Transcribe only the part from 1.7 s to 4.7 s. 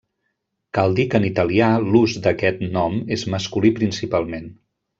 l'ús d'aquest nom és masculí principalment.